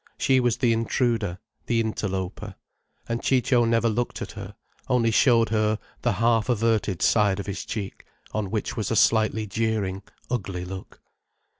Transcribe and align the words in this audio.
She 0.17 0.39
was 0.39 0.57
the 0.57 0.73
intruder, 0.73 1.37
the 1.67 1.79
interloper. 1.79 2.55
And 3.07 3.21
Ciccio 3.21 3.65
never 3.65 3.87
looked 3.87 4.19
at 4.23 4.31
her, 4.31 4.55
only 4.89 5.11
showed 5.11 5.49
her 5.49 5.77
the 6.01 6.13
half 6.13 6.49
averted 6.49 7.03
side 7.03 7.39
of 7.39 7.45
his 7.45 7.63
cheek, 7.63 8.03
on 8.33 8.49
which 8.49 8.75
was 8.75 8.89
a 8.89 8.95
slightly 8.95 9.45
jeering, 9.45 10.01
ugly 10.27 10.65
look. 10.65 11.01